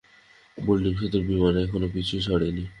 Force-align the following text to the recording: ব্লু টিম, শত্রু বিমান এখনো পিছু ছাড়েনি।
ব্লু 0.57 0.73
টিম, 0.83 0.95
শত্রু 0.99 1.19
বিমান 1.27 1.55
এখনো 1.63 1.87
পিছু 1.93 2.15
ছাড়েনি। 2.25 2.63